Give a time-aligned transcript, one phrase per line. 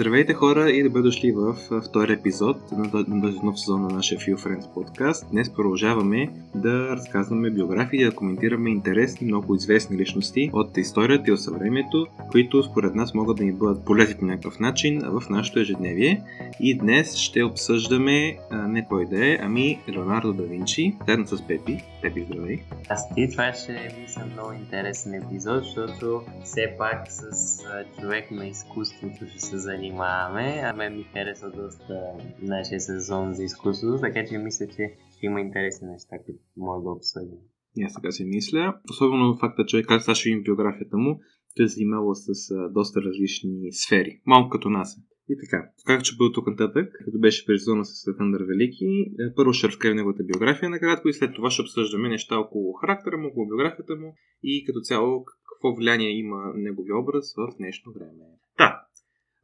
[0.00, 4.36] Здравейте хора и добре дошли в втори епизод на този нов сезон на нашия Few
[4.36, 5.26] Friends подкаст.
[5.30, 11.32] Днес продължаваме да разказваме биографии и да коментираме интересни, много известни личности от историята и
[11.32, 15.58] от съвремието, които според нас могат да ни бъдат полезни по някакъв начин в нашето
[15.58, 16.22] ежедневие.
[16.60, 21.84] И днес ще обсъждаме не кой да е, ами Леонардо да Винчи, заедно с Пепи.
[22.02, 22.58] Пепи, здравей!
[22.88, 27.58] Аз ти, това ще мисля много интересен епизод, защото все пак с
[28.00, 29.58] човек на изкуството ще се
[29.90, 31.94] занимаваме, а мен ми харесва доста
[32.42, 36.90] нашия сезон за изкуството, така че мисля, че ще има интересни неща, които може да
[36.90, 37.38] обсъдим.
[37.76, 38.74] И аз така си мисля.
[38.90, 41.20] Особено факта, че как сега ще биографията му,
[41.56, 42.30] той е занимава с
[42.70, 44.20] доста различни сфери.
[44.26, 44.96] Малко като нас.
[45.28, 49.52] И така, как ще бъде тук нататък, като беше призона с Александър Велики, е, първо
[49.52, 53.46] ще разкрием неговата биография накратко и след това ще обсъждаме неща около характера му, около
[53.48, 58.24] биографията му и като цяло какво влияние има неговия образ в днешно време.
[58.58, 58.70] Да,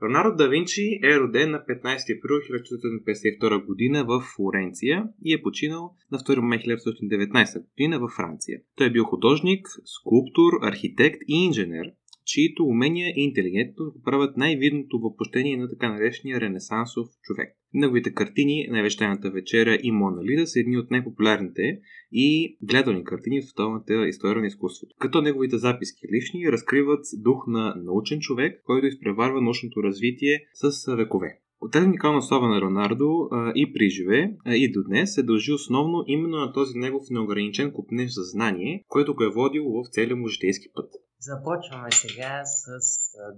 [0.03, 5.95] Леонардо да Винчи е роден на 15 април 1952 година в Флоренция и е починал
[6.13, 8.61] на 2 май 1919 година във Франция.
[8.77, 11.93] Той е бил художник, скулптор, архитект и инженер,
[12.27, 17.49] чието умения и интелигентност го правят най-видното въплъщение на така наречения ренесансов човек.
[17.75, 21.79] Неговите картини, Невещаната вечера и Мона Лида са едни от най-популярните
[22.13, 24.95] и гледани картини в световната история на изкуството.
[24.99, 31.41] Като неговите записки лични разкриват дух на научен човек, който изпреварва научното развитие с векове.
[31.61, 35.53] От тази уникална слава на Леонардо а, и при живе, и до днес се дължи
[35.53, 40.17] основно именно на този негов неограничен купнеж за знание, който го е водил в целия
[40.17, 40.91] му житейски път.
[41.21, 42.69] Започваме сега с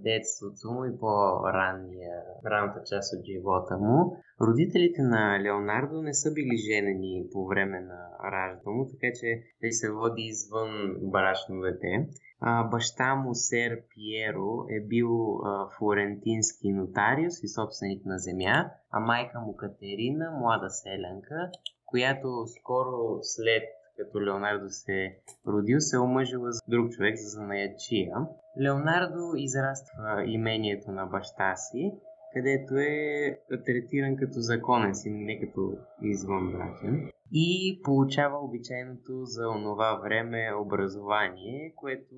[0.02, 4.16] детството му и по-ранната част от живота му.
[4.40, 9.72] Родителите на Леонардо не са били женени по време на раждането му, така че той
[9.72, 10.70] се води извън
[11.02, 12.08] брачно дете.
[12.40, 19.00] А, баща му, сер Пиеро, е бил а, флорентински нотариус и собственик на земя, а
[19.00, 21.50] майка му Катерина, млада селянка,
[21.86, 23.62] която скоро след
[23.98, 25.16] като Леонардо се
[25.46, 28.16] родил, се омъжила с друг човек за занаячия.
[28.62, 31.92] Леонардо израства имението на баща си,
[32.32, 35.72] където е третиран като законен си, не като
[36.02, 37.10] извънбрачен.
[37.32, 42.14] И получава обичайното за онова време образование, което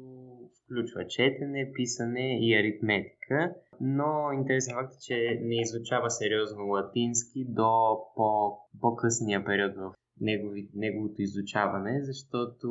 [0.64, 7.98] включва четене, писане и аритметика, но интересен факт е, че не изучава сериозно латински до
[8.16, 12.69] по- по-късния период в негови, неговото изучаване, защото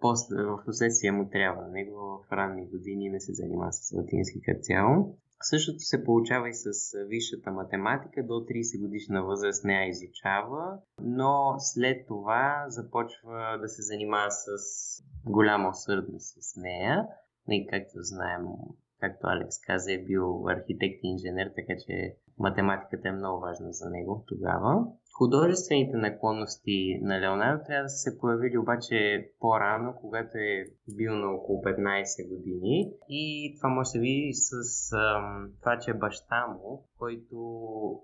[0.00, 4.60] после, в последствие му трябва него в ранни години не се занимава с латински като
[4.60, 5.18] цяло.
[5.40, 6.70] Същото се получава и с
[7.08, 8.22] висшата математика.
[8.22, 14.46] До 30 годишна възраст не я изучава, но след това започва да се занимава с
[15.26, 17.06] голяма усърдност с нея.
[17.48, 18.42] И както знаем,
[19.00, 23.90] както Алекс каза, е бил архитект и инженер, така че математиката е много важна за
[23.90, 24.86] него тогава.
[25.18, 30.64] Художествените наклонности на Леонардо трябва да са се появили обаче по-рано, когато е
[30.96, 32.92] бил на около 15 години.
[33.08, 34.52] И това може да види с
[34.92, 37.36] ам, това, че баща му, който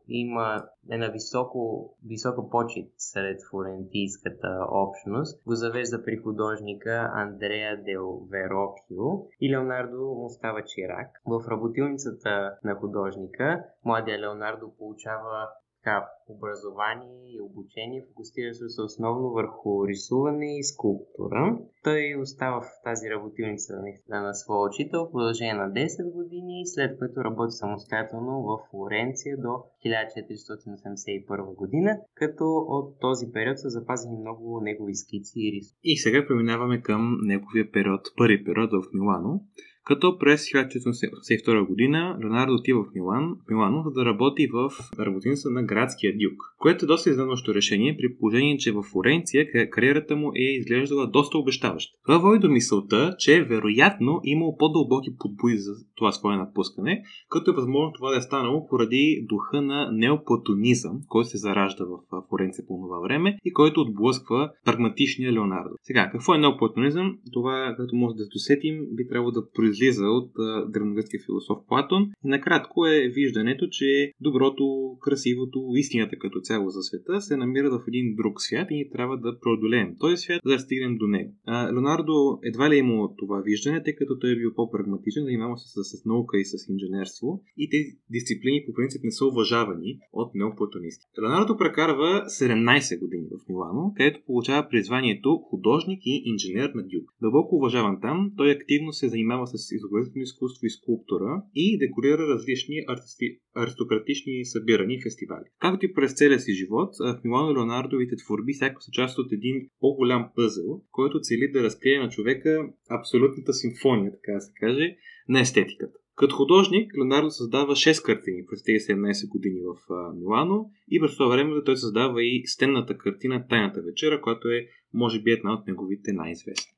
[0.08, 8.20] има е на високо, висока почет сред флорентийската общност, го завежда при художника Андреа Дел
[8.30, 9.04] Верокио
[9.40, 11.08] и Леонардо му става чирак.
[11.26, 15.48] В работилницата на художника младия Леонардо получава
[15.84, 21.58] така, образование и обучение, фокусира се основно върху рисуване и скулптура.
[21.84, 23.72] Той остава в тази работилница
[24.08, 29.52] на своя учител в продължение на 10 години, след което работи самостоятелно в Флоренция до
[29.86, 35.80] 1481 година, като от този период са запазени много негови скици и рисунки.
[35.82, 39.40] И сега преминаваме към неговия период, първи период в Милано,
[39.84, 45.62] като през 1982 година Леонардо отива в Милан, Милано, за да работи в работиница на
[45.62, 50.42] градския дюк, което е доста изненадващо решение при положение, че в Флоренция кариерата му е
[50.42, 51.92] изглеждала доста обещаваща.
[52.04, 57.54] Това води до мисълта, че вероятно имал по-дълбоки подбои за това свое напускане, като е
[57.54, 62.74] възможно това да е станало поради духа на неоплатонизъм, който се заражда в Флоренция по
[62.86, 65.74] това време и който отблъсква прагматичния Леонардо.
[65.82, 67.18] Сега, какво е неоплатонизъм?
[67.32, 70.30] Това, като може да досетим, би трябвало да произлиза от
[70.72, 72.02] древногръцкия философ Платон.
[72.24, 77.82] И накратко е виждането, че доброто, красивото, истината като цяло за света се намира в
[77.88, 81.30] един друг свят и ние трябва да преодолеем този свят, за да стигнем до него.
[81.46, 85.56] А, Леонардо едва ли е имал това виждане, тъй като той е бил по-прагматичен, занимава
[85.58, 89.98] се с, с наука и с инженерство и тези дисциплини по принцип не са уважавани
[90.12, 91.06] от неоплатонисти.
[91.22, 97.06] Леонардо прекарва 17 години в Милано, където получава призванието художник и инженер на Дюк.
[97.22, 102.28] Дълбоко уважаван там, той активно се занимава с с изобразително изкуство и скулптура и декорира
[102.28, 103.38] различни артисти...
[103.54, 105.48] аристократични събирани фестивали.
[105.60, 109.68] Както и през целия си живот, в Милано Леонардовите творби сякаш са част от един
[109.80, 114.96] по-голям пъзел, който цели да разкрие на човека абсолютната симфония, така да се каже,
[115.28, 115.98] на естетиката.
[116.20, 119.74] Като художник, Леонардо създава 6 картини през тези 17 години в
[120.14, 125.22] Милано и през това време той създава и стенната картина Тайната вечера, която е, може
[125.22, 126.72] би, една от неговите най-известни.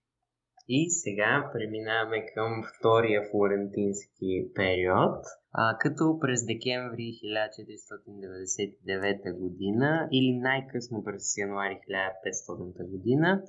[0.69, 11.05] И сега преминаваме към втория флорентински период, а, като през декември 1499 година или най-късно
[11.05, 13.43] през януари 1500 година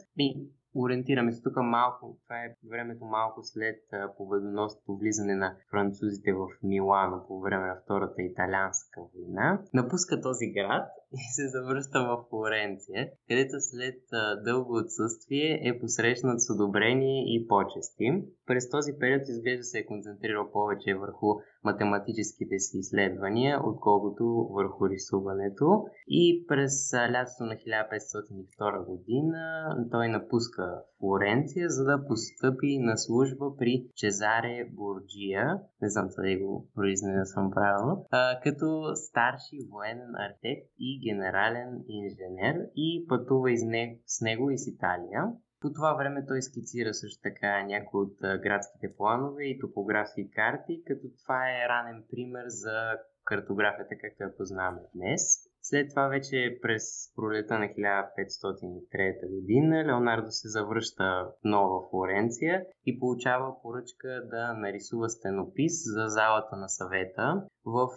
[0.75, 3.79] ориентираме се тук малко, това е времето малко след
[4.17, 9.61] победоносното влизане на французите в Милано по време на Втората италианска война.
[9.73, 10.87] Напуска този град
[11.23, 13.99] и се завръща в Флоренция, където след
[14.43, 18.23] дълго отсъствие е посрещнат с одобрение и почести.
[18.45, 21.27] През този период изглежда се е концентрирал повече върху
[21.63, 24.23] математическите си изследвания, отколкото
[24.53, 25.85] върху рисуването.
[26.07, 33.85] И през лятото на 1502 година той напуска Флоренция, за да постъпи на служба при
[33.95, 38.05] Чезаре Борджия, не знам дали го произнесам правилно,
[38.43, 45.23] като старши военен архитект и генерален инженер и пътува из не, с него из Италия.
[45.61, 51.07] По това време той скицира също така някои от градските планове и топографски карти, като
[51.23, 55.21] това е ранен пример за картографията, както я познаваме днес.
[55.61, 56.83] След това вече през
[57.15, 65.73] пролета на 1503 година Леонардо се завръща Нова Флоренция и получава поръчка да нарисува стенопис
[65.93, 67.87] за залата на съвета в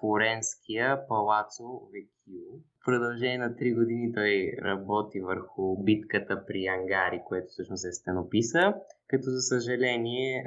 [0.00, 1.80] флоренския палацо
[2.26, 2.42] Векио.
[2.80, 8.74] В продължение на 3 години той работи върху битката при Ангари, което всъщност е стенописа,
[9.06, 10.46] като за съжаление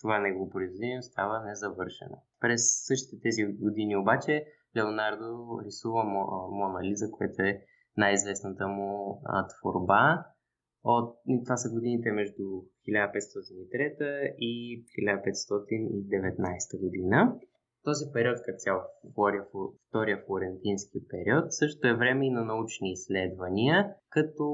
[0.00, 2.22] това негово произведение става незавършено.
[2.40, 4.46] През същите тези години обаче
[4.76, 6.04] Леонардо рисува
[6.50, 7.60] Мона Лиза, което е
[7.96, 10.24] най-известната му творба.
[10.84, 12.42] От, това са годините между
[12.88, 17.38] 1503 и 1519 година.
[17.84, 18.78] Този период, като цял
[19.12, 19.42] втория,
[19.88, 24.46] втория флорентински период, също е време и на научни изследвания, като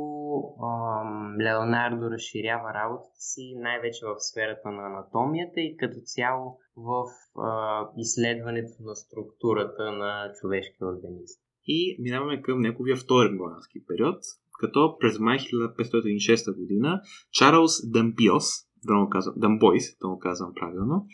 [0.69, 7.05] ам, Леонардо разширява работата си най-вече в сферата на анатомията и като цяло в
[7.39, 11.41] а, изследването на структурата на човешкия организъм.
[11.67, 14.19] И минаваме към неговия втори милански период,
[14.61, 17.01] като през май 1506 година
[17.33, 21.07] Чарлз Дампиос, да му казвам, Дамбойс, да му казвам правилно,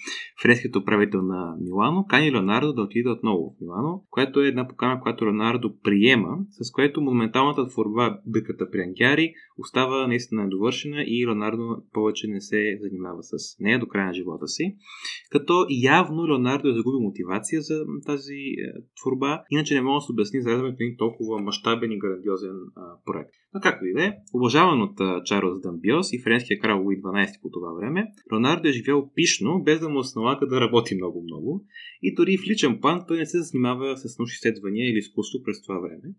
[0.43, 5.01] френският управител на Милано, кани Леонардо да отиде отново в Милано, което е една покана,
[5.01, 11.83] която Леонардо приема, с което монументалната творба Биката при Ангяри остава наистина недовършена и Леонардо
[11.93, 14.77] повече не се занимава с нея до края на живота си.
[15.31, 18.73] Като явно Леонардо е загубил мотивация за тази е,
[19.03, 23.31] творба, иначе не мога да се обясни за един толкова мащабен и грандиозен а, проект.
[23.55, 27.51] Но както и да е, уважаван от Чарлз Дамбиос и френския крал Луи 12 по
[27.55, 31.65] това време, Леонардо е живял пишно, без да му налага да работи много-много
[32.03, 35.63] и дори в личен план той не се занимава с научни изследвания или изкуство през
[35.63, 36.15] това време.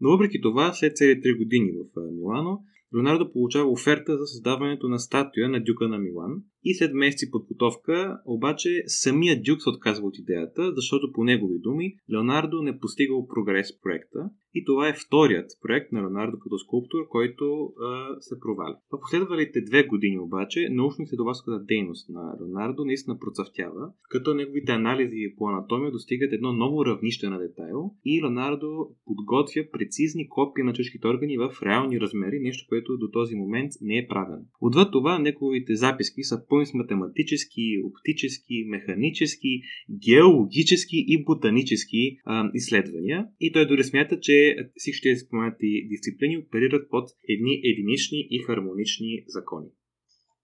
[0.00, 2.62] Но въпреки това, след цели 3 години в Милано,
[2.96, 8.20] Леонардо получава оферта за създаването на статуя на дюка на Милан и след месеци подготовка,
[8.26, 13.72] обаче самия дюк се отказва от идеята, защото по негови думи Леонардо не постигал прогрес
[13.72, 18.76] в проекта и това е вторият проект на Леонардо като скулптор, който а, се проваля.
[18.90, 25.48] В последвалите две години обаче научно-изследователската дейност на Леонардо наистина процъфтява, като неговите анализи по
[25.48, 31.38] анатомия достигат едно ново равнище на детайл и Леонардо подготвя прецизни копии на човешките органи
[31.38, 34.44] в реални размери, нещо, което до този момент не е правено.
[34.60, 39.60] Отвъд това, неговите записки са пълни с математически, оптически, механически,
[40.06, 43.28] геологически и ботанически а, изследвания.
[43.40, 49.68] И той дори смята, че всички споменати дисциплини оперират под едни единични и хармонични закони.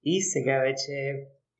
[0.05, 0.93] И сега вече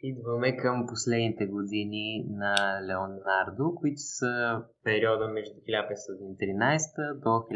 [0.03, 2.55] идваме към последните години на
[2.87, 7.53] Леонардо, които са периода между 1513 до 1519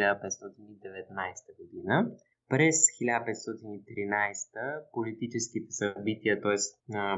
[1.58, 2.10] година.
[2.48, 6.56] През 1513 политическите събития, т.е.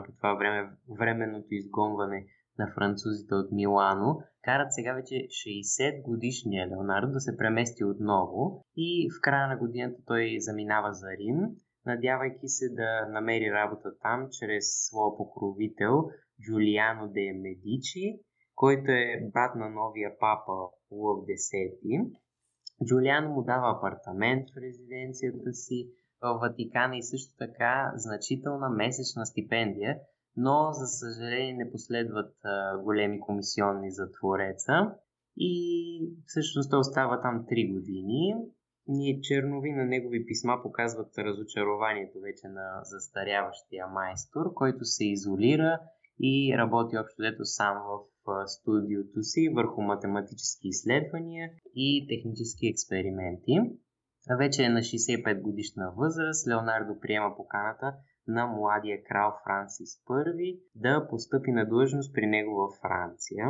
[0.06, 2.26] по това време временното изгонване
[2.58, 9.10] на французите от Милано, карат сега вече 60 годишния Леонардо да се премести отново и
[9.10, 11.36] в края на годината той заминава за Рим,
[11.86, 16.10] надявайки се да намери работа там чрез своя покровител
[16.42, 18.20] Джулиано де Медичи,
[18.54, 20.52] който е брат на новия папа
[20.90, 22.10] Лъв X.
[22.84, 25.90] Джулиано му дава апартамент в резиденцията си
[26.22, 29.98] в Ватикана и също така значителна месечна стипендия,
[30.36, 34.94] но за съжаление не последват а, големи комисионни за Твореца
[35.36, 38.34] и всъщност той остава там 3 години.
[38.86, 45.80] Ние чернови на негови писма показват разочарованието вече на застаряващия майстор, който се изолира
[46.20, 48.09] и работи общо дето сам в
[48.46, 53.54] студиото си върху математически изследвания и технически експерименти.
[54.38, 56.48] Вече е на 65 годишна възраст.
[56.48, 57.94] Леонардо приема поканата
[58.28, 63.46] на младия крал Франсис I да постъпи на длъжност при него във Франция.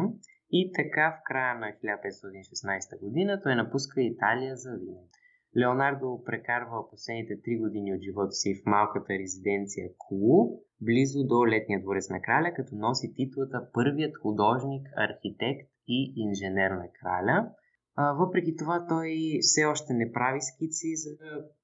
[0.51, 5.11] И така в края на 1516 година той напуска Италия за винаги.
[5.59, 11.81] Леонардо прекарва последните три години от живота си в малката резиденция Кулу, близо до летния
[11.81, 17.51] дворец на краля, като носи титлата първият художник, архитект и инженер на краля.
[18.19, 21.11] Въпреки това той все още не прави скици за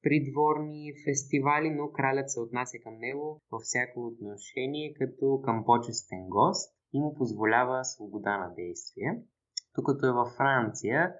[0.03, 6.73] придворни фестивали, но кралят се отнася към него във всяко отношение като към почестен гост
[6.93, 9.23] и му позволява свобода на действие.
[9.77, 11.15] Докато е във Франция,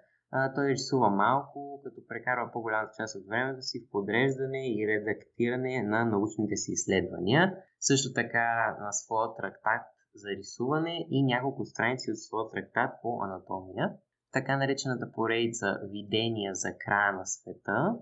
[0.55, 6.05] той рисува малко, като прекарва по-голямата част от времето си в подреждане и редактиране на
[6.05, 7.57] научните си изследвания.
[7.81, 13.93] Също така на своя трактат за рисуване и няколко страници от своя трактат по анатомия.
[14.33, 17.99] Така наречената поредица Видения за края на света,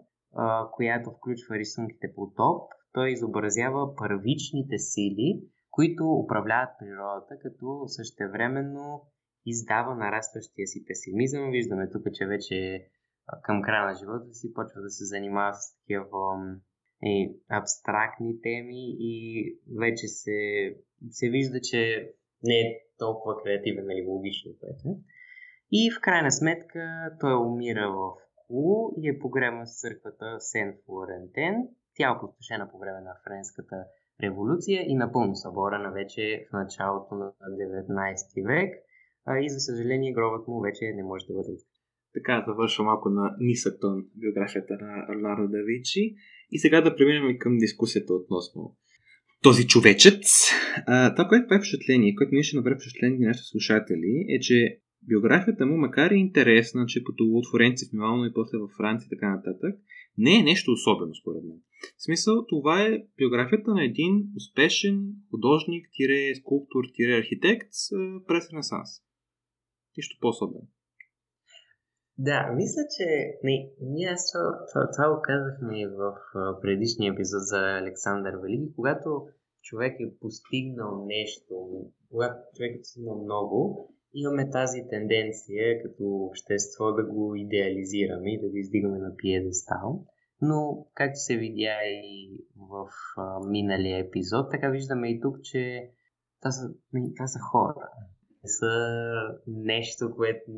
[0.72, 9.02] която включва рисунките по топ, той изобразява първичните сили, които управляват природата, като същевременно
[9.46, 11.50] издава нарастващия си песимизъм.
[11.50, 12.86] Виждаме тук, че вече
[13.42, 16.06] към края на живота си почва да се занимава с такива
[17.02, 19.44] е, абстрактни теми и
[19.78, 20.70] вече се,
[21.10, 24.96] се вижда, че не е толкова креативен нали, логично, което е.
[25.72, 31.68] И в крайна сметка той умира в Ку и е погребан в църквата Сен Флорентен.
[31.94, 33.84] Тя е опустошена по време на Френската
[34.22, 38.74] революция и напълно съборена вече в началото на 19 век
[39.42, 41.52] и за съжаление гробът му вече не може да бъде
[42.14, 46.14] така завършва малко на нисък тон биографията на Леонардо да Винчи.
[46.50, 48.76] И сега да преминем към дискусията относно
[49.44, 50.50] този човечец.
[50.86, 54.78] А, това, което прави впечатление, което ние ще направи впечатление на нашите слушатели, е, че
[55.08, 59.06] биографията му, макар и интересна, че пътува от Флоренция в Милано и после във Франция
[59.06, 59.74] и така нататък,
[60.18, 61.58] не е нещо особено, според мен.
[61.98, 67.72] В смисъл, това е биографията на един успешен художник, тире скулптор, тире архитект
[68.26, 68.90] през Ренесанс.
[69.96, 70.68] Нищо по-особено.
[72.18, 74.14] Да, мисля, че не, ние
[74.72, 76.14] това, това го казахме и в
[76.62, 79.26] предишния епизод за Александър Велики, когато
[79.62, 81.54] човек е постигнал нещо,
[82.10, 88.48] когато човек е постигнал много, имаме тази тенденция като общество да го идеализираме и да
[88.48, 90.04] го издигаме на пиедестал.
[90.40, 95.90] Но, както се видя и в а, миналия епизод, така виждаме и тук, че
[96.40, 96.74] това са,
[97.16, 97.90] това са хора
[98.44, 98.70] са
[99.46, 100.50] нещо, което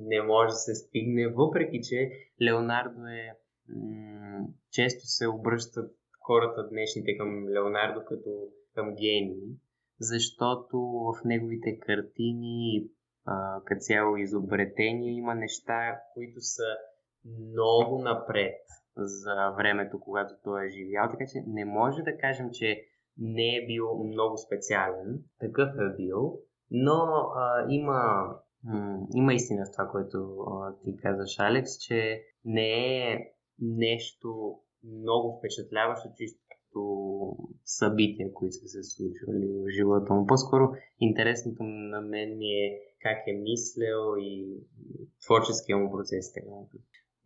[0.00, 2.10] не може да се стигне, въпреки че
[2.42, 3.36] Леонардо е
[4.70, 8.30] често се обръщат хората днешните към Леонардо като
[8.74, 9.56] към гений,
[10.00, 12.86] защото в неговите картини
[13.64, 16.76] като цяло изобретения има неща, които са
[17.24, 18.60] много напред
[18.96, 22.84] за времето, когато той е живял, така че не може да кажем, че
[23.18, 25.18] не е бил много специален.
[25.40, 26.38] Такъв е бил,
[26.72, 27.02] но
[27.36, 28.00] а, има,
[29.14, 33.18] има истина в това, което а, ти казаш, Алекс, че не е
[33.60, 36.42] нещо много впечатляващо, чисто
[37.64, 40.26] събития, които са се случвали в живота му.
[40.26, 44.56] По-скоро интересното на мен ми е как е мислял и
[45.26, 46.32] творческия му процес.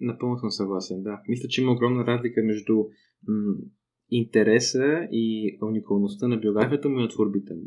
[0.01, 1.23] Напълно съм съгласен, да.
[1.29, 2.77] Мисля, че има огромна разлика между
[3.29, 3.57] м-
[4.11, 7.63] интереса и уникалността на биографията му и на творбите му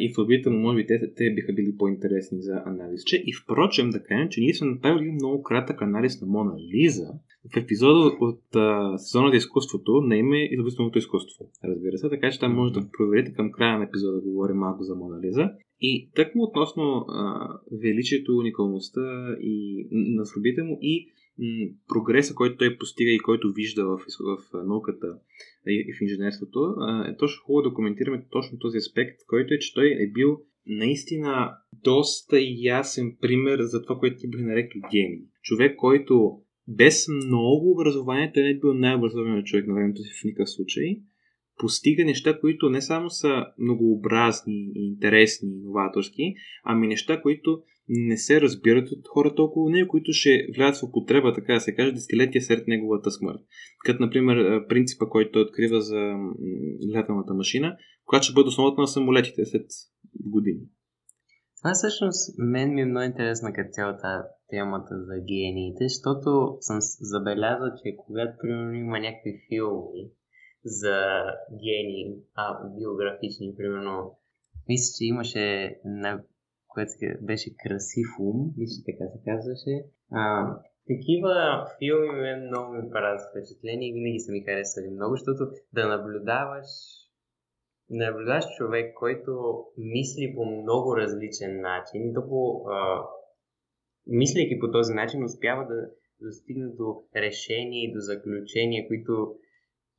[0.00, 3.04] и в орбита му, може би, те, те биха били по-интересни за анализ.
[3.04, 7.08] Че и впрочем, да кажем, че ние сме направили много кратък анализ на Мона Лиза
[7.52, 11.44] в епизода от а, сезона за изкуството на име Изобретителното изкуство.
[11.64, 14.82] Разбира се, така че там може да проверите към края на епизода, да говорим малко
[14.82, 15.50] за Мона Лиза.
[15.80, 17.48] И тъкмо относно а,
[17.82, 20.24] величието, уникалността и на
[20.64, 21.08] му и
[21.88, 25.06] прогреса, който той постига и който вижда в, в науката
[25.66, 26.74] и в инженерството,
[27.08, 31.56] е точно хубаво да коментираме точно този аспект, който е, че той е бил наистина
[31.84, 35.22] доста ясен пример за това, което ти би нарекли гений.
[35.42, 36.38] Човек, който
[36.68, 41.00] без много образование, той не е бил най-образованият човек на времето си в никакъв случай,
[41.58, 48.16] постига неща, които не само са многообразни и интересни и новаторски, ами неща, които не
[48.16, 51.92] се разбират от хората около него, които ще влязат в употреба, така да се каже,
[51.92, 53.40] десетилетия след неговата смърт.
[53.84, 56.14] Като, например, принципа, който той открива за
[56.94, 59.66] леталната машина, която ще бъде основата на самолетите след
[60.24, 60.60] години.
[61.62, 67.68] Това всъщност мен ми е много интересна като цялата темата за гениите, защото съм забелязал,
[67.82, 70.10] че когато примерно има някакви филми
[70.64, 70.96] за
[71.64, 74.18] гении, а, биографични, примерно,
[74.68, 76.22] мисля, че имаше на
[76.76, 76.92] което
[77.28, 79.74] беше красив ум, мисля, така се казваше.
[80.12, 80.24] А,
[80.92, 81.34] такива
[81.78, 85.42] филми мен много ми правят впечатление и винаги са ми харесвали много, защото
[85.72, 86.70] да наблюдаваш
[87.90, 89.32] наблюдаваш човек, който
[89.78, 92.64] мисли по много различен начин и по,
[94.06, 95.90] мислейки по този начин успява да
[96.20, 99.34] достигне до решения и до заключения, които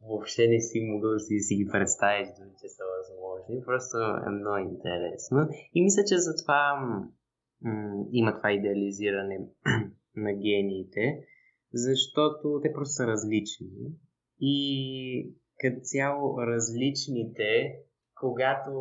[0.02, 3.17] въобще не си могъл да си, си ги представиш, дори че са възможни.
[3.66, 5.50] Просто е много интересно.
[5.74, 6.76] И мисля, че затова
[7.62, 9.40] м- има това идеализиране
[10.16, 11.24] на гениите,
[11.74, 13.68] защото те просто са различни.
[14.40, 17.76] И като цяло различните,
[18.20, 18.72] когато...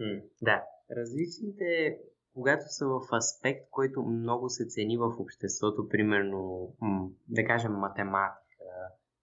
[0.00, 0.64] М- да,
[0.96, 1.98] различните,
[2.34, 8.39] когато са в аспект, който много се цени в обществото, примерно, м- да кажем, математика,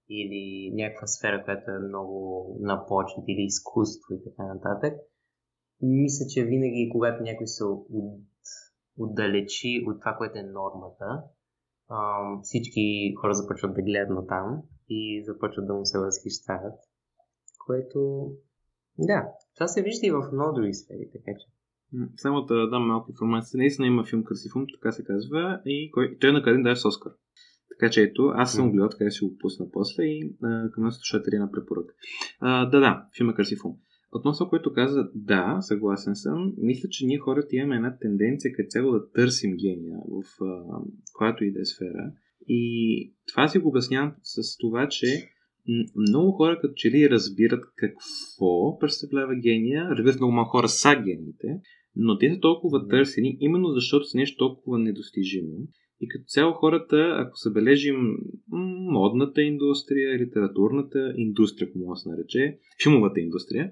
[0.10, 4.94] или някаква сфера, която е много на почет или изкуство и така нататък.
[5.82, 7.88] Мисля, че винаги, когато някой се от,
[8.98, 11.24] отдалечи от това, което е нормата,
[12.42, 16.80] всички хора започват да гледат на там и започват да му се възхищават.
[17.66, 18.32] Което,
[18.98, 21.48] да, това се вижда и в много други сфери, така че.
[22.18, 23.58] Само да дам малко информация.
[23.58, 26.18] Наистина има филм Красив така се казва, и кой...
[26.22, 27.12] той е накъден даже с Оскар.
[27.80, 30.96] Така че ето, аз съм гледал, така си го пусна после и а, към нас
[30.96, 31.94] слушатели на препоръка.
[32.40, 33.76] А, да, да, филма Красив ум.
[34.12, 36.54] Относно което каза, да, съгласен съм.
[36.58, 40.64] Мисля, че ние хората имаме една тенденция като цяло да търсим гения в а,
[41.14, 42.12] която и да е сфера.
[42.48, 45.08] И това си го обяснявам с това, че
[45.96, 51.60] много хора като че ли разбират какво представлява гения, разбират много малко хора са гениите,
[51.96, 55.58] но те са толкова търсени, именно защото са нещо толкова недостижимо,
[56.02, 58.18] и като цяло хората, ако се бележим
[58.92, 63.72] модната индустрия, литературната индустрия, ако може да се нарече, филмовата индустрия,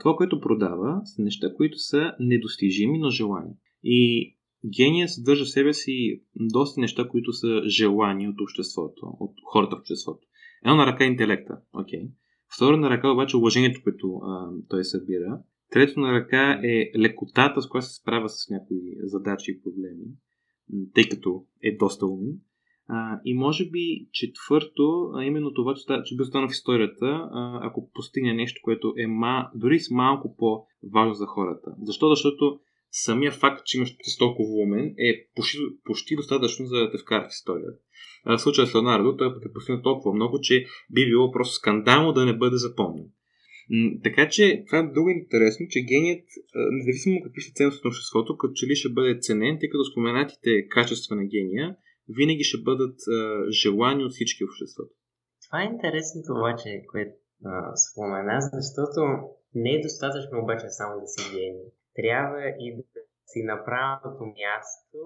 [0.00, 3.52] това, което продава, са неща, които са недостижими, но желани.
[3.84, 4.30] И
[4.76, 9.78] гения съдържа в себе си доста неща, които са желани от обществото, от хората в
[9.78, 10.26] обществото.
[10.64, 12.00] Едно на ръка е интелекта, окей.
[12.00, 12.10] Okay.
[12.56, 15.40] Второ на ръка обаче уважението, което а, той събира.
[15.70, 20.04] Трето на ръка е лекотата, с която се справя с някои задачи и проблеми
[20.94, 22.38] тъй като е доста умен.
[22.88, 25.74] А, и може би четвърто, а именно това,
[26.04, 30.36] че би останал в историята, а, ако постигне нещо, което е ма, дори с малко
[30.36, 31.74] по-важно за хората.
[31.82, 32.08] Защо?
[32.08, 36.98] Защото самия факт, че имаш си толкова умен е почти, почти достатъчно за да те
[36.98, 37.78] вкара в историята.
[38.26, 42.24] В случая с Леонардо, той е постигнал толкова много, че би било просто скандално да
[42.24, 43.04] не бъде запомнен.
[44.04, 46.26] Така че това е много интересно, че геният,
[46.70, 50.68] независимо какви са ценности на обществото, като че ли ще бъде ценен, тъй като споменатите
[50.68, 51.76] качества на гения
[52.08, 52.98] винаги ще бъдат
[53.62, 54.94] желани от всички обществото.
[55.46, 57.14] Това е интересното обаче, което
[57.84, 59.00] спомена, защото
[59.54, 61.68] не е достатъчно обаче само да си гений.
[61.98, 62.82] Трябва и да
[63.30, 64.98] си на правилното място,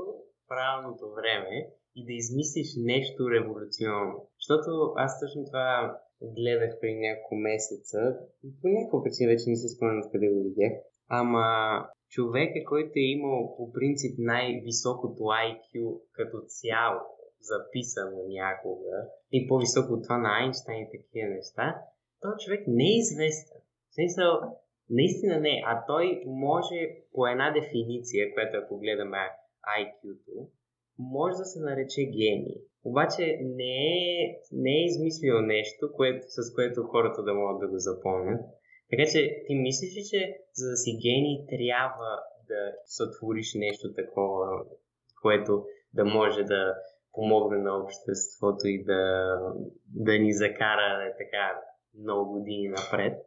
[0.49, 1.55] правилното време
[1.99, 4.17] и да измислиш нещо революционно.
[4.39, 4.71] Защото
[5.05, 7.99] аз точно това гледах преди няколко месеца.
[8.63, 10.73] По някаква причина вече не си спомням къде го видях.
[11.09, 11.47] Ама
[12.11, 17.01] човека, който е имал по принцип най-високото IQ като цяло,
[17.41, 18.97] записано някога,
[19.33, 21.83] и по-високо от това на Айнштайн и такива неща,
[22.21, 23.61] този човек не е известен.
[23.91, 24.31] В смисъл,
[24.91, 26.79] наистина не, а той може
[27.13, 29.19] по една дефиниция, която ако гледаме
[29.79, 30.49] IQ-то,
[30.99, 32.61] може да се нарече гений.
[32.89, 33.79] Обаче не
[34.23, 38.41] е, не е измислил нещо, което, с което хората да могат да го запомнят.
[38.91, 42.11] Така че ти мислиш ли, че за да си гений трябва
[42.49, 44.65] да сътвориш нещо такова,
[45.23, 46.75] което да може да
[47.13, 49.03] помогне на обществото и да,
[49.95, 51.61] да ни закара така
[51.99, 53.19] много години напред?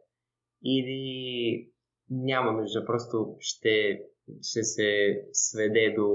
[0.64, 1.68] Или
[2.10, 4.02] няма нужда, просто ще,
[4.42, 6.08] ще се сведе до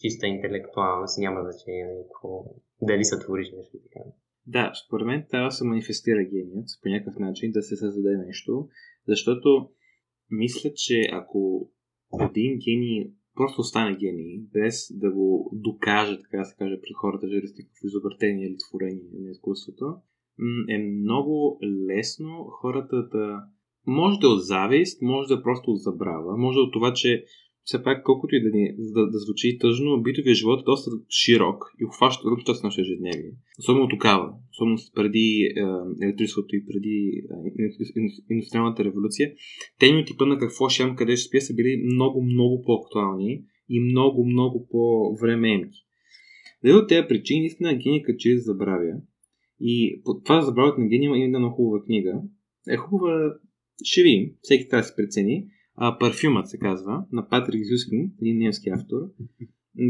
[0.00, 2.44] чиста интелектуалност, няма значение на какво,
[2.82, 4.04] дали са твориш нещо така.
[4.46, 8.68] Да, според мен трябва да се манифестира геният по някакъв начин, да се създаде нещо,
[9.08, 9.68] защото
[10.30, 11.70] мисля, че ако
[12.20, 17.26] един гений просто стане гений, без да го докаже, така да се каже, пред хората,
[17.26, 19.84] е в изобретение или творение на изкуството,
[20.68, 21.58] е много
[21.88, 23.42] лесно хората да
[23.86, 26.72] може да е от завист, може да е просто от забрава, може да е от
[26.72, 27.24] това, че
[27.68, 31.64] все пак, колкото и да, ни, да, да звучи тъжно, битовия живот е доста широк
[31.80, 33.32] и обхваща част на ежедневие.
[33.58, 37.22] Особено тогава, особено преди е, електричеството и преди
[37.58, 37.94] е,
[38.30, 39.32] индустриалната революция,
[39.78, 43.42] теми от типа на какво ще ям, къде ще спя са били много, много по-актуални
[43.68, 45.78] и много, много по-времеемки.
[46.64, 48.94] Дали от тези причини, наистина гений че забравя.
[49.60, 52.22] И това забравят на гения има една много хубава книга.
[52.68, 53.34] Е хубава,
[53.84, 55.46] ще видим, всеки трябва да се прецени
[55.80, 58.98] а, Парфюмът се казва, на Патрик Зюскин, един немски автор,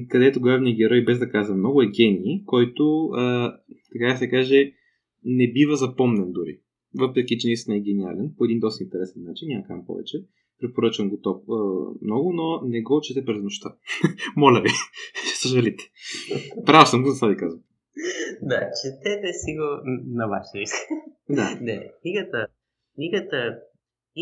[0.08, 3.56] където главният герой, без да казва много, е гений, който, а,
[3.92, 4.72] така да се каже,
[5.24, 6.60] не бива запомнен дори.
[6.98, 10.18] Въпреки, че наистина е гениален, по един доста интересен начин, няма кам повече.
[10.60, 11.54] Препоръчвам го топ, а,
[12.02, 13.74] много, но не го чете през нощта.
[14.36, 14.68] Моля ви,
[15.28, 15.84] ще съжалите.
[16.66, 17.62] Прав съм го, за това ви казвам.
[18.42, 20.74] Да, четете си го на ваш риск.
[21.30, 21.58] Да.
[21.60, 22.46] Не, книгата,
[22.94, 23.58] книгата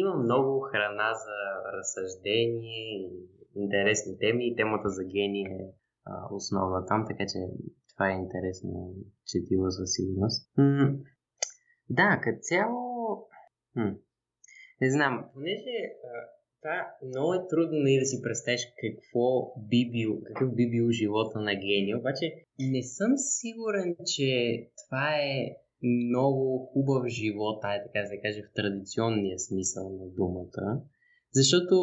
[0.00, 1.38] има много храна за
[1.76, 5.72] разсъждение и интересни теми и темата за гений е
[6.30, 7.38] основа там, така че
[7.94, 8.94] това е интересно
[9.26, 10.50] четиво със сигурност.
[11.90, 12.86] Да, като цяло...
[14.80, 15.76] Не знам, понеже
[16.62, 21.40] това много е трудно нали, да си представиш какво би бил, какъв би бил живота
[21.40, 24.30] на гений, обаче не съм сигурен, че
[24.86, 30.82] това е много хубав живот, ай така да се каже, в традиционния смисъл на думата.
[31.32, 31.76] Защото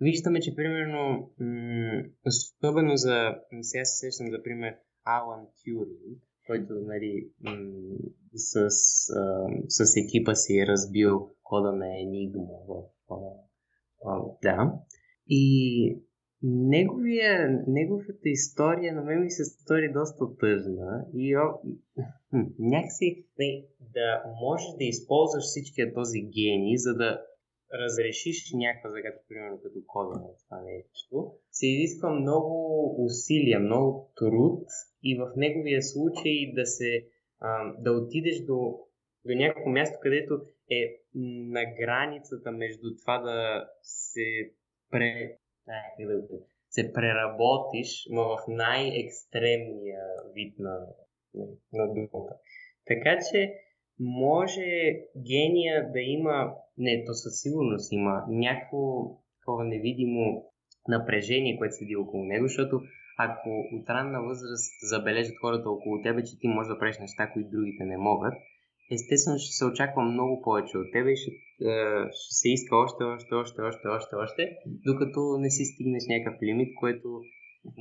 [0.00, 7.30] виждаме, че примерно, м- особено за, сега се сещам за пример Алан Тюринг, който нали,
[7.40, 7.96] м-
[8.34, 8.56] с,
[9.16, 13.16] а, с екипа си е разбил кода на Енигма в а,
[14.04, 14.72] а, да.
[15.28, 16.05] И
[16.46, 21.42] неговия, неговата история на мен ми се стори доста тъжна и о,
[22.58, 27.20] някакси не, да можеш да използваш всичкия този гений, за да
[27.74, 34.64] разрешиш някаква загадка, примерно като кода на това нещо, се изисква много усилия, много труд
[35.02, 37.06] и в неговия случай да се
[37.78, 38.78] да отидеш до,
[39.24, 40.96] до някакво място, където е
[41.48, 44.50] на границата между това да се
[44.90, 46.22] пре, как да
[46.70, 50.02] се преработиш, но в най-екстремния
[50.34, 50.86] вид на,
[51.72, 52.36] на думата.
[52.86, 53.54] Така че
[54.00, 54.66] може
[55.16, 60.52] гения да има, не, то със сигурност има някакво такова невидимо
[60.88, 62.80] напрежение, което седи около него, защото
[63.18, 67.50] ако от ранна възраст забележат хората около тебе, че ти можеш да правиш неща, които
[67.50, 68.34] другите не могат,
[68.90, 71.74] естествено ще се очаква много повече от тебе и ще, е,
[72.20, 74.42] ще се иска още, още, още, още, още, още,
[74.88, 77.08] докато не си стигнеш някакъв лимит, което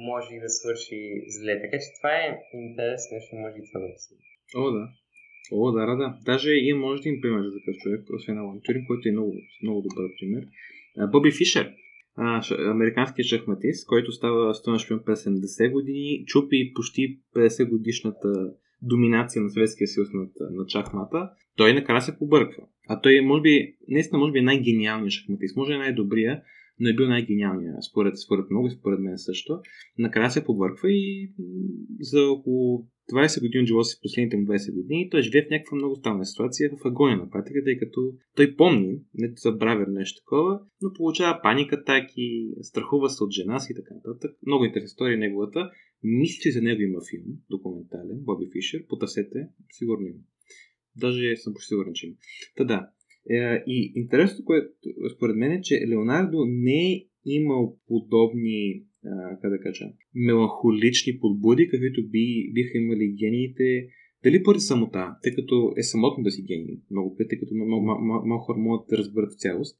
[0.09, 0.99] може и да свърши
[1.35, 1.53] зле.
[1.63, 4.13] Така че това е интересно, ще може и това да се.
[4.61, 4.83] О, да.
[5.51, 6.17] О, да, да, да.
[6.25, 9.81] Даже има може да им пример за такъв човек, освен Алан който е много, много
[9.81, 10.43] добър пример.
[11.11, 11.73] Боби Фишер,
[12.75, 19.49] американският шахматист, който става стойна шпион през 70 години, чупи почти 50 годишната доминация на
[19.49, 22.63] Съветския съюз над, над шахмата, той накрая се побърква.
[22.89, 26.41] А той, може би, наистина, може би е най-гениалният шахматист, може е най-добрия,
[26.79, 29.59] но е бил най-гениалният, според, според много и според мен също.
[29.97, 31.33] Накрая се побърква и
[31.99, 35.75] за около 20 години от живота си, последните му 20 години, той живее в някаква
[35.75, 40.59] много странна ситуация в агония на практика, тъй като той помни, не забравя нещо такова,
[40.81, 44.37] но получава паника атаки, страхува се от жена си и така нататък.
[44.45, 45.71] Много интересна история неговата.
[46.03, 48.85] Мисля, че за него има филм, документален, Боби Фишер.
[48.89, 50.19] Потърсете, сигурно има.
[50.95, 52.15] Даже съм почти сигурен, че има.
[52.55, 52.89] Та да.
[53.29, 54.69] Е, и интересното, което
[55.15, 58.83] според мен е, че Леонардо не е имал подобни
[59.41, 63.87] как да кажа, меланхолични подбуди, каквито би, биха имали гениите,
[64.23, 68.45] дали поради самота, тъй като е самотно да си гений, много пъти, тъй като малко
[68.45, 69.79] хора могат да разберат цялост.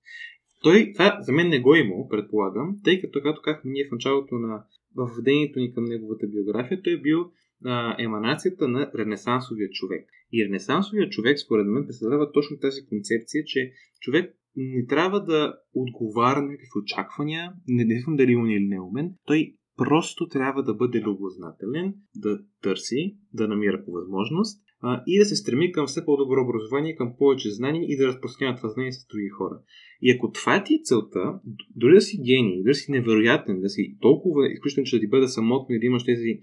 [0.64, 3.92] Той, това за мен не го е имал, предполагам, тъй като, както казахме ние в
[3.92, 4.64] началото на
[4.96, 7.32] въведението ни към неговата биография, той е бил
[7.66, 10.10] а, еманацията на ренесансовия човек.
[10.34, 16.42] И ренесансовия човек, според мен, представлява точно тази концепция, че човек не трябва да отговаря
[16.42, 19.14] на някакви очаквания, не знам дали умен или не умен.
[19.26, 25.26] Той просто трябва да бъде любознателен, да търси, да намира по възможност а, и да
[25.26, 29.08] се стреми към все по-добро образование, към повече знания и да разпространява това знание с
[29.08, 29.60] други хора.
[30.02, 31.40] И ако това е ти целта,
[31.76, 35.28] дори да си гений, да си невероятен, да си толкова изключително, че да ти бъде
[35.28, 36.40] самотно и да имаш тези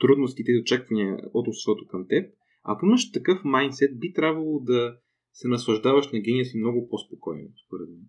[0.00, 2.30] трудности, тези очаквания от обществото към теб,
[2.62, 4.96] ако имаш такъв майндсет, би трябвало да
[5.40, 8.04] се наслаждаваш на гения си много по-спокойно, според мен.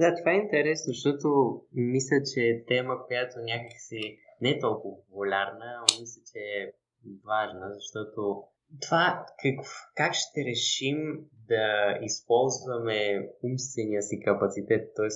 [0.00, 1.28] Да, това е интересно, защото
[1.72, 4.00] мисля, че е тема, която някакси
[4.40, 6.72] не е толкова популярна, но мисля, че е
[7.32, 8.20] важна, защото
[8.84, 9.58] това как,
[9.96, 10.98] как ще решим
[11.48, 11.66] да
[12.02, 15.08] използваме умствения си капацитет, т.е.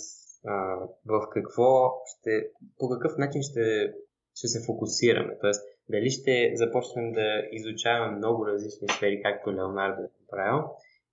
[1.06, 1.70] в какво
[2.10, 2.30] ще,
[2.78, 3.92] по какъв начин ще,
[4.34, 5.38] ще се фокусираме.
[5.40, 10.62] Тоест, дали ще започнем да изучаваме много различни сфери, както Леонардо е правил,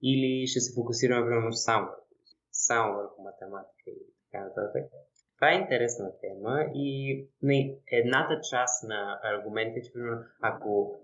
[0.04, 1.88] или ще се фокусираме примерно само,
[2.52, 4.84] само върху математика и така нататък.
[5.38, 6.88] Това е интересна тема и
[7.42, 11.00] не, едната част на аргумента е, че примерно, ако,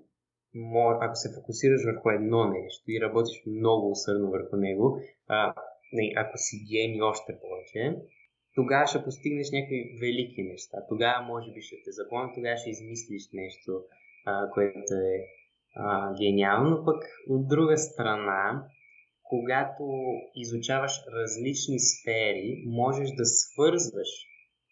[1.02, 5.54] ако се фокусираш върху едно нещо и работиш много усърдно върху него, а,
[5.94, 7.98] не, ако си гени още повече,
[8.56, 10.78] тогава ще постигнеш някакви велики неща.
[10.90, 13.72] Тогава може би ще те запомня, тогава ще измислиш нещо,
[14.26, 15.16] а, което е
[15.76, 16.86] а, гениално.
[16.86, 18.66] Пък от друга страна,
[19.30, 19.84] когато
[20.36, 24.10] изучаваш различни сфери, можеш да свързваш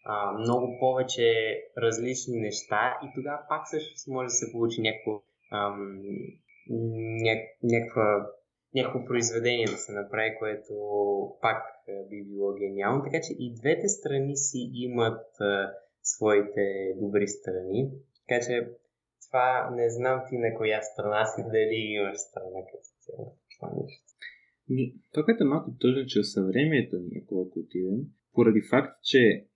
[0.04, 1.32] а, много повече
[1.78, 6.00] различни неща и тогава пак също може да се получи някакво, ам,
[6.70, 8.26] ня, някаква,
[8.74, 10.74] някакво произведение да се направи, което
[11.40, 11.62] пак
[12.10, 13.04] би било гениално.
[13.04, 17.90] Така че и двете страни си имат а, своите добри страни.
[18.28, 18.68] Така че
[19.28, 23.36] това не знам ти на коя страна си, дали имаш страна като цяло.
[23.58, 24.02] Това нещо.
[25.12, 27.98] Това, което е малко тъжно, че в съвремието ни, ако отидем,
[28.32, 29.46] поради факт, че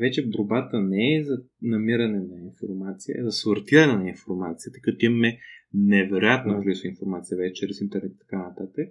[0.00, 5.06] вече борбата не е за намиране на информация, е за сортиране на информация, тъй като
[5.06, 5.38] имаме
[5.74, 8.88] невероятно количество информация вече чрез интернет и така нататък.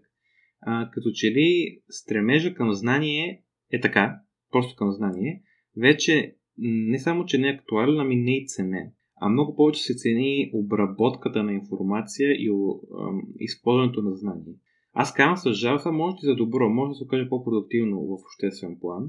[0.62, 4.20] А, като че ли стремежа към знание е така,
[4.52, 5.44] просто към знание,
[5.78, 8.92] вече не само, че не е актуален, ами не е ценен.
[9.22, 14.54] А много повече се цени обработката на информация и ам, използването на знание.
[15.02, 18.78] Аз казвам с жалост, може и за добро, може да се окаже по-продуктивно в обществен
[18.82, 19.04] план,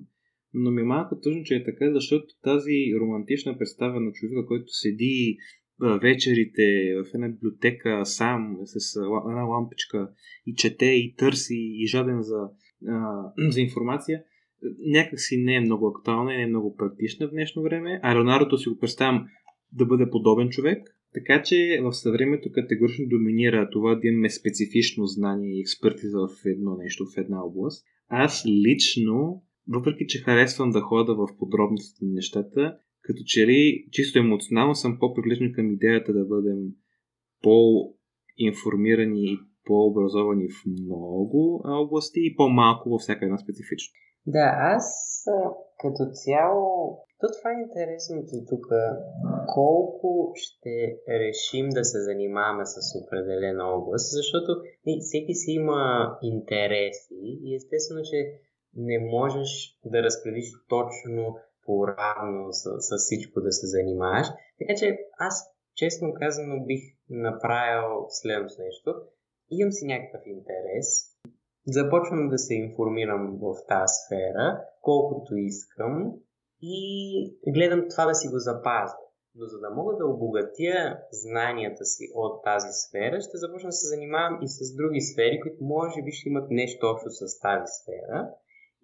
[0.54, 4.64] но ми е малко тъжно, че е така, защото тази романтична представа на човека, който
[4.68, 5.38] седи
[6.02, 9.00] вечерите в една библиотека сам с
[9.30, 10.10] една лампичка
[10.46, 12.48] и чете и търси и жаден за,
[12.88, 14.22] а, за информация,
[14.86, 18.00] някак си не е много актуална и не е много практична в днешно време.
[18.02, 19.26] А Леонардото си го представям
[19.72, 20.82] да бъде подобен човек,
[21.14, 26.76] така че в съвремето категорично доминира това да имаме специфично знание и експертиза в едно
[26.76, 27.86] нещо, в една област.
[28.08, 34.18] Аз лично, въпреки че харесвам да хода в подробностите на нещата, като че ли чисто
[34.18, 36.58] емоционално съм по-привлечен към идеята да бъдем
[37.42, 43.92] по-информирани и по-образовани в много области и по-малко във всяка една специфична.
[44.26, 44.84] Да, аз
[45.82, 48.66] като цяло то това е интересното тук.
[49.54, 54.50] Колко ще решим да се занимаваме с определена област, защото
[55.00, 58.18] всеки си има интереси и естествено, че
[58.76, 64.26] не можеш да разпределиш точно по-равно с, с всичко да се занимаваш.
[64.58, 65.34] Така че аз,
[65.76, 68.94] честно казано, бих направил следното нещо.
[69.50, 70.88] Имам си някакъв интерес,
[71.66, 76.12] започвам да се информирам в тази сфера, колкото искам,
[76.62, 76.74] и
[77.48, 78.96] гледам това да си го запазя.
[79.34, 83.88] Но за да мога да обогатя знанията си от тази сфера, ще започна да се
[83.88, 88.28] занимавам и с други сфери, които може би ще имат нещо общо с тази сфера.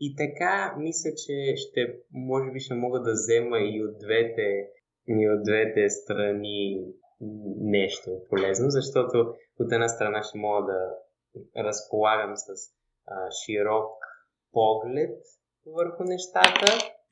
[0.00, 1.80] И така, мисля, че ще,
[2.12, 4.68] може би ще мога да взема и от двете,
[5.08, 6.86] и от двете страни
[7.60, 10.78] нещо полезно, защото от една страна ще мога да
[11.56, 12.48] разполагам с
[13.06, 13.92] а, широк
[14.52, 15.16] поглед
[15.66, 16.66] върху нещата,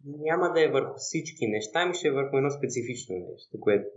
[0.05, 3.89] няма да е върху всички неща, ми ще е върху едно специфично нещо, което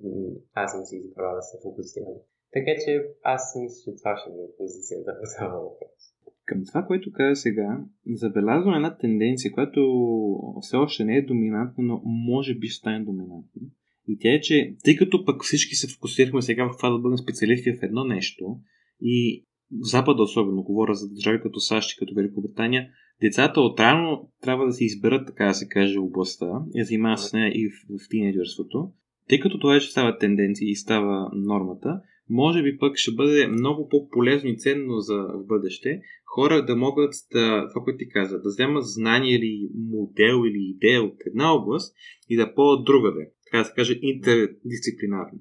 [0.54, 2.18] аз съм си избрал да се фокусирам.
[2.54, 2.92] Така че
[3.24, 6.02] аз мисля, че това ще ми е позицията по това въпрос.
[6.46, 7.80] Към това, което каза сега,
[8.14, 9.82] забелязвам една тенденция, която
[10.62, 13.62] все още не е доминантна, но може би ще стане доминантна.
[14.08, 17.18] И тя е, че тъй като пък всички се фокусирахме сега в това да бъдем
[17.18, 18.60] специалисти в едно нещо
[19.02, 22.88] и в Запада особено, говоря за държави като САЩ и като Великобритания,
[23.22, 27.34] децата отрано трябва да се изберат, така да се каже, областта и да занимават с
[27.34, 28.92] нея и в, в тинейджърството.
[29.30, 33.90] Тъй като това ще става тенденция и става нормата, може би пък ще бъде много
[33.90, 36.02] по-полезно и ценно за в бъдеще
[36.36, 41.04] хора да могат да, това, което ти каза, да вземат знание или модел или идея
[41.04, 41.96] от една област
[42.30, 45.40] и да по другаде, така да се каже интердисциплинарно.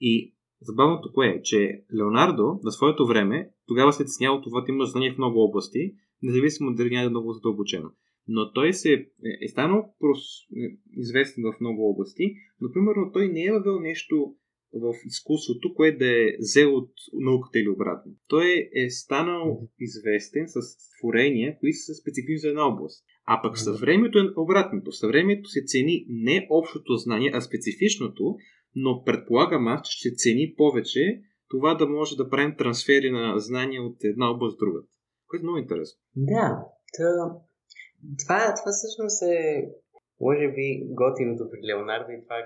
[0.00, 4.84] И забавното кое е, че Леонардо на своето време тогава се ценява това да има
[4.84, 7.90] знание в много области, независимо дали няма да е много задълбочено.
[8.28, 9.06] Но той се е,
[9.44, 10.18] е станал прос,
[10.56, 14.34] е, известен в много области, но примерно той не е въвел нещо
[14.72, 18.12] в изкуството, което да е взел от науката или обратно.
[18.28, 20.60] Той е станал известен с
[20.98, 23.04] творения, които са специфични за една област.
[23.24, 24.92] А пък със времето е обратното.
[24.92, 28.36] Със времето се цени не общото знание, а специфичното,
[28.74, 33.82] но предполагам аз, че ще цени повече това да може да правим трансфери на знания
[33.82, 34.80] от една област в друга.
[35.28, 36.00] Което е много интересно.
[36.16, 36.64] Да,
[36.96, 37.04] тъ...
[38.18, 39.68] Това, това всъщност е
[40.20, 40.66] може би
[41.00, 42.38] готиното при Леонардо и това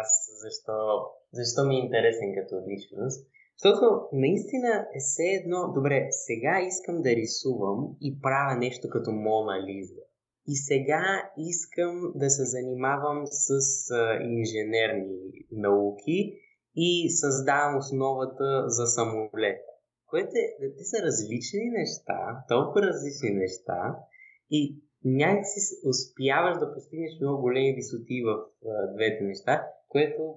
[0.00, 0.08] аз
[0.42, 0.76] защо,
[1.32, 3.18] защо ми е интересен като личност.
[3.56, 9.56] Защото наистина е все едно, добре, сега искам да рисувам и правя нещо като Мона
[9.66, 10.02] Лиза.
[10.48, 13.58] И сега искам да се занимавам с
[14.22, 15.16] инженерни
[15.50, 16.38] науки
[16.76, 19.72] и създавам основата за самолета.
[20.06, 23.96] Което е, те са различни неща, толкова различни неща
[24.50, 30.34] и някакси успяваш да постигнеш много големи висоти в а, двете неща, което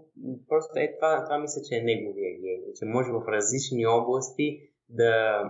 [0.48, 5.44] просто е това, това мисля, че е неговия гений, че може в различни области да,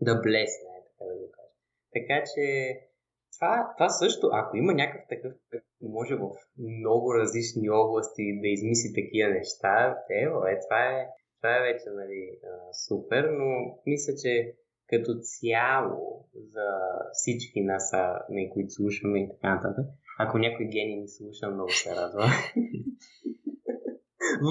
[0.00, 1.54] да блесне, така да го кажа.
[1.92, 2.44] Така че
[3.38, 5.32] това, това също, ако има някакъв такъв,
[5.82, 11.06] може в много различни области да измисли такива неща, е, е това е,
[11.40, 12.38] това е вече нали,
[12.86, 14.54] супер, но мисля, че
[14.86, 16.68] като цяло за
[17.12, 17.92] всички нас,
[18.30, 19.86] на които слушаме и така нататък,
[20.18, 22.24] ако някой гений ни слуша, много се радва.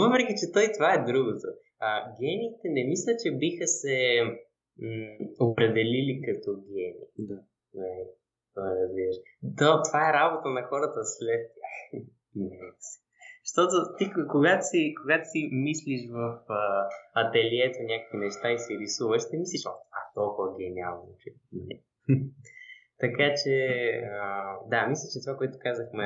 [0.01, 1.47] Въпреки, че той това е другото.
[1.79, 3.97] А, гените не мисля, че биха се
[4.79, 7.05] м- определили като гени.
[7.17, 7.39] Да.
[8.93, 9.17] Разбираш.
[9.57, 12.01] То, това е работа на хората след тях.
[13.45, 19.29] Защото ти, когато си, когато си мислиш в а, ателието някакви неща и си рисуваш,
[19.29, 21.15] ти мислиш, това е толкова гениално.
[21.21, 21.29] Че...
[22.99, 23.55] Така че,
[24.21, 26.05] а, да, мисля, че това, което казахме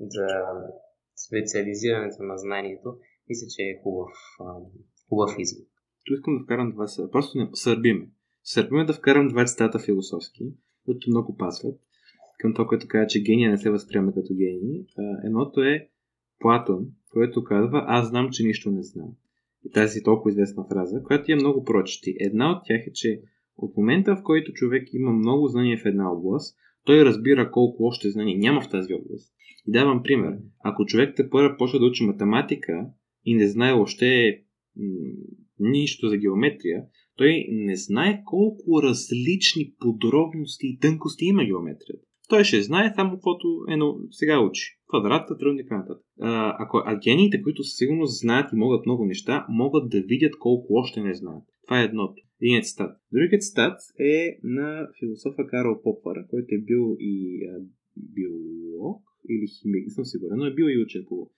[0.00, 0.26] за
[1.26, 2.88] специализирането на знанието,
[3.28, 4.44] мисля, че е хубав, а,
[5.08, 5.68] хубав извод.
[6.04, 6.86] Тук искам да вкарам два.
[7.12, 8.06] Просто не сърбиме.
[8.42, 10.44] Сърбиме да вкарам два цитата философски,
[10.84, 11.80] които много пасват
[12.44, 14.84] към това, което казва, че гения не се възприема като гений.
[15.24, 15.88] Едното е
[16.38, 19.08] Платон, който казва Аз знам, че нищо не знам.
[19.64, 22.16] И тази толкова известна фраза, която е много прочети.
[22.20, 23.20] Една от тях е, че
[23.56, 28.10] от момента, в който човек има много знания в една област, той разбира колко още
[28.10, 29.34] знания няма в тази област.
[29.68, 30.38] И давам пример.
[30.64, 32.86] Ако човек те първа почва да учи математика
[33.24, 34.38] и не знае още
[35.60, 36.84] нищо за геометрия,
[37.16, 42.13] той не знае колко различни подробности и тънкости има геометрията.
[42.28, 44.78] Той ще знае само каквото е, но сега учи.
[44.88, 46.04] Квадрата, тръгне така нататък.
[46.58, 50.74] Ако а гениите, които със сигурност знаят и могат много неща, могат да видят колко
[50.74, 51.44] още не знаят.
[51.66, 52.22] Това е едното.
[52.42, 52.96] Един цитат.
[53.12, 57.60] Другият цитат е на философа Карл Попър, който е бил и а,
[57.96, 61.30] биолог или химик, не съм сигурен, но е бил и учен по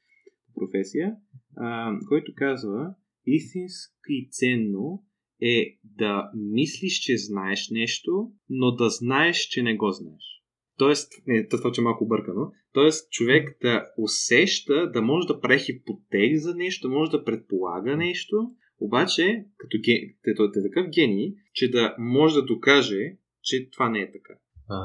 [0.54, 1.16] професия,
[1.56, 2.94] а, който казва
[3.26, 5.02] истински ценно
[5.42, 10.35] е да мислиш, че знаеш нещо, но да знаеш, че не го знаеш.
[10.78, 12.52] Тоест, не, това че е малко бъркано.
[12.72, 18.36] Тоест, човек да усеща, да може да прави хипотези за нещо, може да предполага нещо,
[18.80, 19.96] обаче, като ген...
[20.26, 24.34] е такъв гений, че да може да докаже, че това не е така.
[24.68, 24.78] А,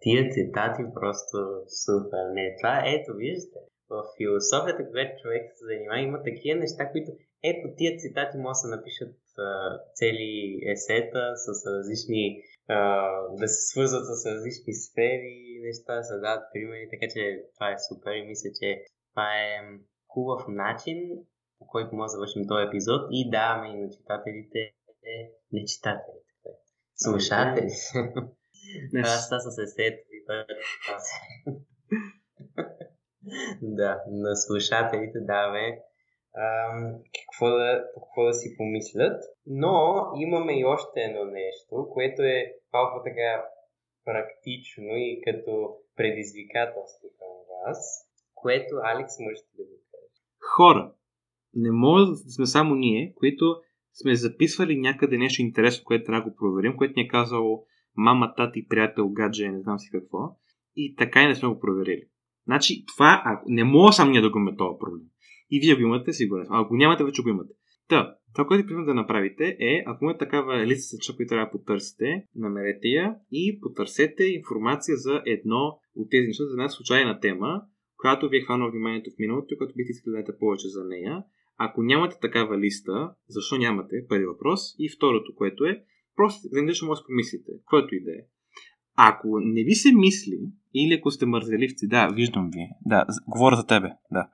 [0.00, 1.36] тия цитати просто
[1.84, 2.24] супер.
[2.34, 3.60] Не, това ето, виждате.
[3.90, 7.10] В философията, когато човек се занимава, има такива неща, които
[7.50, 9.10] ето тия цитати може да се напишат
[9.94, 12.42] цели есета с различни
[13.40, 17.84] да се свързват с различни сфери неща, да се дадат примери, така че това е
[17.88, 19.52] супер и мисля, че това е
[20.08, 20.98] хубав начин,
[21.58, 23.02] по който може да завършим този епизод.
[23.10, 24.60] И даваме и на читателите,
[25.52, 26.50] не читателите,
[26.94, 27.72] слушатели.
[29.04, 30.18] Аз това с есето и
[33.62, 35.78] да, на слушателите даваме
[37.20, 39.22] какво, да, какво да си помислят.
[39.46, 43.44] Но имаме и още едно нещо, което е малко така
[44.04, 50.20] практично и като предизвикателство към вас, което Алекс може да ви каже.
[50.56, 50.92] Хора,
[51.54, 53.44] не може да сме само ние, които
[53.92, 57.64] сме записвали някъде нещо интересно, което трябва да го проверим, което ни е казало
[57.96, 60.18] мама, тати, приятел, гадже, не знам си какво.
[60.76, 62.08] И така и не сме го проверили.
[62.46, 65.02] Значи, това, ако не мога сам ние да го имаме този проблем.
[65.50, 66.46] И вие го имате, сигурен.
[66.50, 67.52] Ако нямате, вече го имате.
[67.88, 72.24] Та, това, което примерно да направите е, ако имате такава листа, която трябва да потърсите,
[72.34, 77.62] намерете я и потърсете информация за едно от тези неща, за една случайна тема,
[77.96, 80.84] която ви е хванала вниманието в миналото и която бихте искали да знаете повече за
[80.84, 81.24] нея.
[81.58, 84.06] Ако нямате такава листа, защо нямате?
[84.08, 84.60] Първи въпрос.
[84.78, 85.82] И второто, което е,
[86.16, 88.22] просто за нещо може да помислите, което и да е.
[88.96, 90.38] Ако не ви се мисли,
[90.74, 94.28] или ако сте мързеливци, да, виждам ви, да, говоря за тебе, да.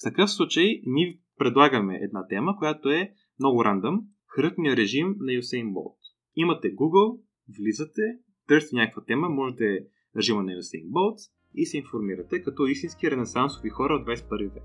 [0.00, 4.00] В такъв случай ние предлагаме една тема, която е много рандъм.
[4.26, 5.96] Хрътния режим на Юсейн Болт.
[6.36, 7.20] Имате Google,
[7.58, 8.02] влизате,
[8.48, 9.78] търсите някаква тема, може да е
[10.16, 11.18] режима на Юсейн Болт
[11.54, 14.62] и се информирате като истински ренесансови хора от 21 век.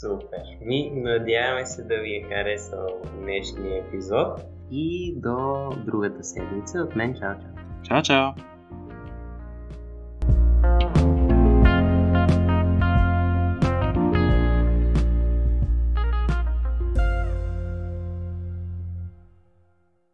[0.00, 0.66] Супер!
[0.66, 6.78] Ми надяваме се да ви е харесал днешния епизод и до другата седмица.
[6.78, 7.82] От мен чао чао!
[7.84, 8.53] Чао чао!